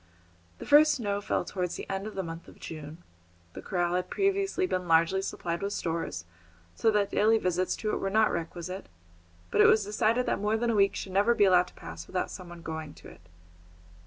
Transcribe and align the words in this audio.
The 0.57 0.65
first 0.65 0.93
snow 0.95 1.21
fell 1.21 1.45
towards 1.45 1.75
the 1.75 1.87
end 1.87 2.07
of 2.07 2.15
the 2.15 2.23
month 2.23 2.47
of 2.47 2.59
June. 2.59 3.03
The 3.53 3.61
corral 3.61 3.93
had 3.93 4.09
previously 4.09 4.65
been 4.65 4.87
largely 4.87 5.21
supplied 5.21 5.61
with 5.61 5.73
stores, 5.73 6.25
so 6.73 6.89
that 6.89 7.11
daily 7.11 7.37
visits 7.37 7.75
to 7.75 7.91
it 7.91 7.99
were 7.99 8.09
not 8.09 8.31
requisite; 8.31 8.89
but 9.51 9.61
it 9.61 9.67
was 9.67 9.85
decided 9.85 10.25
that 10.25 10.39
more 10.39 10.57
than 10.57 10.71
a 10.71 10.75
week 10.75 10.95
should 10.95 11.11
never 11.11 11.35
be 11.35 11.45
allowed 11.45 11.67
to 11.67 11.75
pass 11.75 12.07
without 12.07 12.31
some 12.31 12.49
one 12.49 12.63
going 12.63 12.95
to 12.95 13.09
it. 13.09 13.21